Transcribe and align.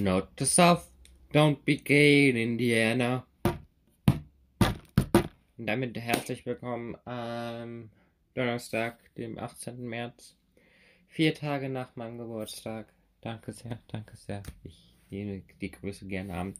Not 0.00 0.28
the 0.38 0.44
South, 0.44 0.90
don't 1.32 1.64
be 1.64 1.76
gay 1.76 2.28
in 2.28 2.36
Indiana. 2.36 3.24
Und 5.56 5.66
damit 5.66 5.96
herzlich 5.96 6.44
willkommen 6.44 6.96
am 7.04 7.90
Donnerstag, 8.34 8.98
dem 9.14 9.38
18. 9.38 9.86
März. 9.86 10.36
Vier 11.06 11.32
Tage 11.32 11.68
nach 11.68 11.94
meinem 11.94 12.18
Geburtstag. 12.18 12.92
Danke 13.20 13.52
sehr, 13.52 13.78
danke 13.86 14.16
sehr. 14.16 14.42
Ich 14.64 14.94
nehme 15.10 15.42
die 15.60 15.70
Grüße 15.70 16.06
gerne 16.06 16.34
an. 16.34 16.54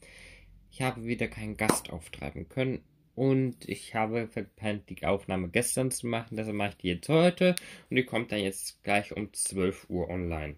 Ich 0.70 0.82
habe 0.82 1.04
wieder 1.04 1.26
keinen 1.26 1.56
Gast 1.56 1.90
auftreiben 1.90 2.48
können 2.48 2.84
und 3.16 3.68
ich 3.68 3.96
habe 3.96 4.28
verpennt, 4.28 4.88
die 4.90 5.04
Aufnahme 5.04 5.48
gestern 5.48 5.90
zu 5.90 6.06
machen. 6.06 6.36
Deshalb 6.36 6.56
mache 6.56 6.70
ich 6.70 6.76
die 6.76 6.88
jetzt 6.88 7.08
heute 7.08 7.56
und 7.90 7.96
die 7.96 8.04
kommt 8.04 8.30
dann 8.30 8.40
jetzt 8.40 8.82
gleich 8.84 9.16
um 9.16 9.32
12 9.32 9.90
Uhr 9.90 10.08
online. 10.08 10.54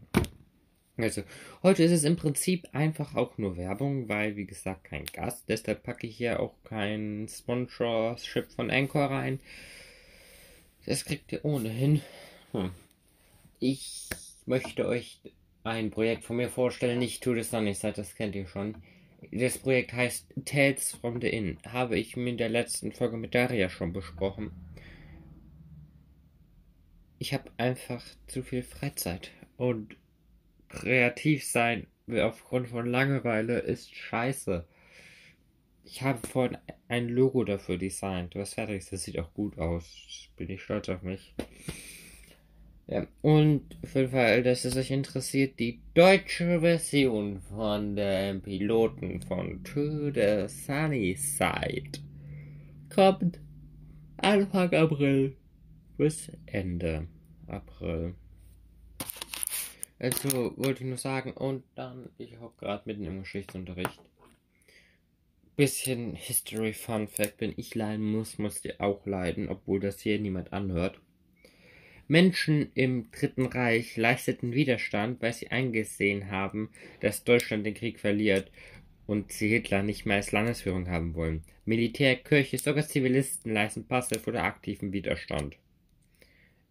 Also, 0.98 1.22
heute 1.62 1.82
ist 1.82 1.92
es 1.92 2.04
im 2.04 2.16
Prinzip 2.16 2.68
einfach 2.72 3.14
auch 3.16 3.36
nur 3.36 3.58
Werbung, 3.58 4.09
weil, 4.09 4.36
wie 4.36 4.46
gesagt, 4.46 4.84
kein 4.84 5.05
Gast. 5.06 5.46
Deshalb 5.48 5.82
packe 5.82 6.06
ich 6.06 6.16
hier 6.16 6.41
auch 6.41 6.55
kein 6.64 7.28
Sponsorship 7.28 8.50
von 8.50 8.70
Anchor 8.70 9.10
rein. 9.10 9.41
Das 10.86 11.05
kriegt 11.05 11.32
ihr 11.32 11.45
ohnehin. 11.45 12.00
Hm. 12.52 12.70
Ich 13.60 14.09
möchte 14.46 14.86
euch 14.86 15.20
ein 15.64 15.91
Projekt 15.91 16.24
von 16.24 16.36
mir 16.36 16.48
vorstellen. 16.48 17.02
Ich 17.02 17.20
tue 17.20 17.36
das 17.36 17.52
noch 17.52 17.60
nicht 17.60 17.80
seit, 17.80 17.98
das 17.98 18.14
kennt 18.14 18.34
ihr 18.34 18.47
schon. 18.47 18.77
Das 19.33 19.58
Projekt 19.58 19.92
heißt 19.92 20.33
Tales 20.47 20.92
from 20.92 21.20
the 21.20 21.28
Inn. 21.28 21.58
Habe 21.66 21.98
ich 21.98 22.16
mir 22.16 22.30
in 22.30 22.38
der 22.38 22.48
letzten 22.48 22.92
Folge 22.92 23.16
mit 23.16 23.34
Daria 23.34 23.69
schon 23.69 23.92
besprochen. 23.92 24.52
Ich 27.19 27.34
habe 27.34 27.50
einfach 27.56 28.05
zu 28.27 28.42
viel 28.42 28.62
Freizeit 28.62 29.30
und 29.56 29.97
kreativ 30.76 31.44
sein 31.44 31.86
aufgrund 32.08 32.68
von 32.68 32.86
Langeweile 32.86 33.58
ist 33.58 33.94
scheiße. 33.94 34.64
Ich 35.84 36.02
habe 36.02 36.27
vorhin 36.27 36.58
ein 36.88 37.08
Logo 37.08 37.44
dafür 37.44 37.78
designt, 37.78 38.34
was 38.34 38.55
fertig 38.55 38.78
ist. 38.78 38.92
Das 38.92 39.05
sieht 39.05 39.18
auch 39.18 39.33
gut 39.34 39.58
aus. 39.58 40.28
Bin 40.36 40.50
ich 40.50 40.62
stolz 40.62 40.88
auf 40.88 41.02
mich. 41.02 41.34
Ja, 42.88 43.06
und 43.20 43.77
für 43.83 44.02
den 44.02 44.10
Fall, 44.10 44.42
dass 44.44 44.64
es 44.64 44.77
euch 44.77 44.92
interessiert, 44.92 45.58
die 45.58 45.80
deutsche 45.94 46.60
Version 46.60 47.40
von 47.40 47.96
dem 47.96 48.42
Piloten 48.42 49.20
von 49.22 49.64
To 49.64 50.12
the 50.12 50.46
Sunny 50.46 51.16
Side 51.16 51.98
kommt 52.94 53.40
Anfang 54.18 54.72
April 54.72 55.36
bis 55.96 56.30
Ende 56.46 57.08
April. 57.48 58.14
Also 59.98 60.52
wollte 60.56 60.83
ich 60.83 60.89
nur 60.89 60.98
sagen, 60.98 61.33
und 61.33 61.64
dann, 61.75 62.11
ich 62.19 62.39
hocke 62.39 62.66
gerade 62.66 62.83
mitten 62.86 63.05
im 63.05 63.20
Geschichtsunterricht. 63.20 64.00
Bisschen 65.56 66.14
History 66.14 66.75
Fun 66.75 67.08
Fact, 67.08 67.41
wenn 67.41 67.55
ich 67.56 67.75
leiden 67.75 68.12
muss, 68.12 68.39
muss 68.39 68.62
ihr 68.62 68.78
auch 68.78 69.06
leiden, 69.06 69.48
obwohl 69.48 69.80
das 69.80 70.00
hier 70.00 70.19
niemand 70.19 70.52
anhört. 70.52 71.00
Menschen 72.08 72.70
im 72.74 73.11
Dritten 73.11 73.47
Reich 73.47 73.97
leisteten 73.97 74.52
Widerstand, 74.52 75.22
weil 75.22 75.33
sie 75.33 75.50
eingesehen 75.50 76.30
haben, 76.30 76.70
dass 77.00 77.24
Deutschland 77.24 77.64
den 77.64 77.74
Krieg 77.74 77.98
verliert 77.98 78.52
und 79.06 79.33
sie 79.33 79.48
Hitler 79.48 79.83
nicht 79.83 80.05
mehr 80.05 80.19
als 80.19 80.30
Landesführung 80.30 80.89
haben 80.89 81.14
wollen. 81.14 81.42
Militär, 81.64 82.17
Kirche, 82.17 82.58
sogar 82.58 82.86
Zivilisten 82.86 83.52
leisten 83.52 83.86
passiv 83.86 84.27
oder 84.27 84.44
aktiven 84.44 84.92
Widerstand. 84.92 85.56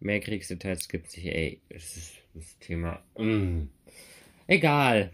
Mehr 0.00 0.20
Kriegsdetails 0.20 0.88
gibt's 0.88 1.16
nicht, 1.16 1.26
ey. 1.26 1.60
Das 1.68 1.96
ist 1.96 2.22
das 2.36 2.58
Thema. 2.58 3.02
Mm. 3.16 3.68
Egal. 4.46 5.10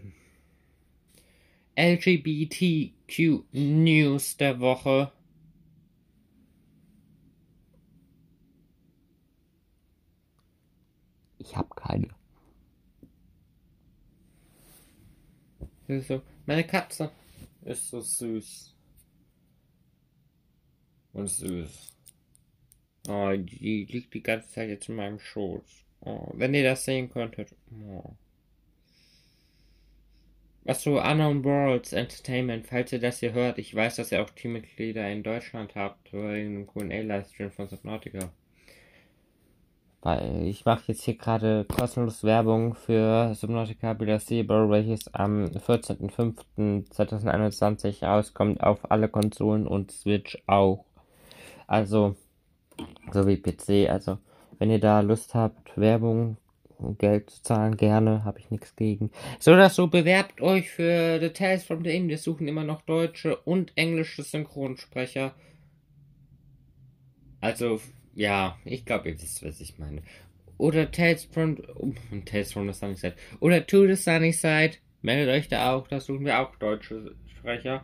LGBTQ 1.75 3.45
News 3.53 4.37
der 4.37 4.59
Woche. 4.59 5.11
Ich 11.39 11.55
hab 11.55 11.75
keine. 11.75 12.09
So, 15.87 16.21
meine 16.45 16.65
Katze 16.65 17.11
ist 17.61 17.89
so 17.89 18.01
süß. 18.01 18.75
Und 21.13 21.27
süß. 21.27 21.93
Oh, 23.07 23.31
die 23.35 23.85
liegt 23.85 24.13
die 24.13 24.23
ganze 24.23 24.49
Zeit 24.49 24.69
jetzt 24.69 24.89
in 24.89 24.95
meinem 24.95 25.19
Schoß. 25.19 25.83
Oh, 26.05 26.29
wenn 26.33 26.53
ihr 26.53 26.63
das 26.63 26.85
sehen 26.85 27.09
könntet. 27.09 27.55
Oh. 27.87 28.11
Achso, 30.65 30.97
Unknown 30.99 31.43
Worlds 31.43 31.91
Entertainment, 31.91 32.65
falls 32.67 32.93
ihr 32.93 32.99
das 32.99 33.19
hier 33.19 33.33
hört, 33.33 33.57
ich 33.57 33.75
weiß, 33.75 33.97
dass 33.97 34.13
ihr 34.13 34.21
auch 34.21 34.29
Teammitglieder 34.29 35.09
in 35.09 35.21
Deutschland 35.21 35.75
habt, 35.75 36.13
in 36.13 36.21
einem 36.21 36.65
Qa-Livestream 36.67 37.51
von 37.51 37.67
Subnautica. 37.67 38.31
Weil 40.01 40.47
ich 40.47 40.63
mache 40.65 40.85
jetzt 40.87 41.03
hier 41.03 41.17
gerade 41.17 41.65
kostenlos 41.65 42.23
Werbung 42.23 42.75
für 42.75 43.35
Subnautica 43.35 43.91
Below 43.93 44.69
welches 44.69 45.13
am 45.13 45.45
14.05.2021 45.45 48.05
rauskommt 48.05 48.61
auf 48.61 48.91
alle 48.91 49.07
Konsolen 49.07 49.65
und 49.65 49.91
Switch 49.91 50.37
auch. 50.45 50.83
Also, 51.67 52.17
so 53.11 53.27
wie 53.27 53.37
PC. 53.37 53.89
Also, 53.89 54.17
wenn 54.63 54.71
ihr 54.71 54.79
da 54.79 55.01
Lust 55.01 55.35
habt, 55.35 55.77
Werbung 55.77 56.37
und 56.77 56.97
Geld 56.97 57.29
zu 57.29 57.43
zahlen, 57.43 57.75
gerne, 57.75 58.23
habe 58.23 58.39
ich 58.39 58.49
nichts 58.49 58.77
gegen. 58.77 59.11
So 59.37 59.51
oder 59.51 59.69
so, 59.69 59.87
bewerbt 59.87 60.39
euch 60.39 60.69
für 60.69 61.19
The 61.19 61.31
Tales 61.31 61.65
from 61.65 61.83
the 61.83 61.93
Inn. 61.93 62.07
Wir 62.07 62.17
suchen 62.17 62.47
immer 62.47 62.63
noch 62.63 62.81
deutsche 62.83 63.35
und 63.35 63.73
englische 63.75 64.23
Synchronsprecher. 64.23 65.35
Also, 67.41 67.81
ja, 68.15 68.57
ich 68.63 68.85
glaube, 68.85 69.09
ihr 69.09 69.21
wisst, 69.21 69.43
was 69.43 69.59
ich 69.59 69.79
meine. 69.79 70.01
Oder 70.57 70.89
Tales 70.89 71.25
from, 71.25 71.57
oh, 71.75 71.91
Tales 72.23 72.53
from 72.53 72.71
the 72.71 72.73
Sunny 72.73 72.95
Side. 72.95 73.15
Oder 73.41 73.67
To 73.67 73.85
the 73.85 73.95
Sunny 73.95 74.31
Side. 74.31 74.75
Meldet 75.01 75.27
euch 75.27 75.49
da 75.49 75.73
auch, 75.73 75.89
da 75.89 75.99
suchen 75.99 76.23
wir 76.23 76.39
auch 76.39 76.55
deutsche 76.55 77.15
Sprecher. 77.37 77.83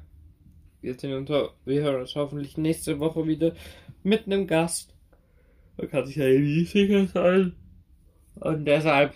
Wir 0.82 0.96
sehen 0.96 1.14
uns, 1.14 1.30
wir 1.30 1.82
hören 1.82 2.02
uns 2.02 2.16
hoffentlich 2.16 2.58
nächste 2.58 3.00
Woche 3.00 3.28
wieder 3.28 3.54
mit 4.04 4.26
einem 4.26 4.48
Gast. 4.48 4.94
Man 5.78 5.90
kann 5.90 6.06
sich 6.06 6.16
ja 6.16 6.26
eh 6.26 6.40
nie 6.40 6.66
sicher 6.66 7.08
sein. 7.08 7.54
Und 8.36 8.66
deshalb, 8.66 9.14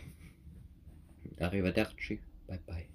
arrivederci, 1.39 2.19
bye 2.47 2.59
bye. 2.65 2.90